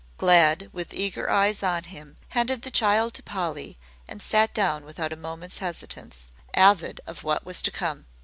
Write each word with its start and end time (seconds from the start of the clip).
Glad 0.17 0.71
with 0.73 0.95
eager 0.95 1.29
eyes 1.29 1.61
on 1.61 1.83
him 1.83 2.17
handed 2.29 2.63
the 2.63 2.71
child 2.71 3.13
to 3.13 3.21
Polly 3.21 3.77
and 4.09 4.19
sat 4.19 4.51
down 4.51 4.83
without 4.83 5.13
a 5.13 5.15
moment's 5.15 5.59
hesitance, 5.59 6.29
avid 6.55 7.01
of 7.05 7.23
what 7.23 7.45
was 7.45 7.61
to 7.61 7.69
come. 7.69 8.07